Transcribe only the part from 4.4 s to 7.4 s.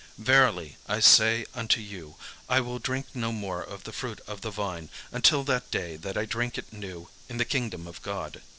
the vine, until that day that I drink it new in